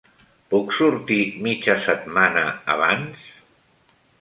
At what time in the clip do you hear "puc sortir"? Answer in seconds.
0.53-1.17